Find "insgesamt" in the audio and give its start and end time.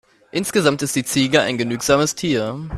0.31-0.81